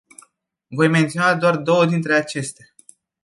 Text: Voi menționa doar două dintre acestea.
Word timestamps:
Voi 0.69 0.87
menționa 0.87 1.35
doar 1.35 1.57
două 1.57 1.85
dintre 1.85 2.13
acestea. 2.13 2.65